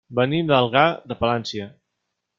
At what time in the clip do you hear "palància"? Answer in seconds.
1.23-1.69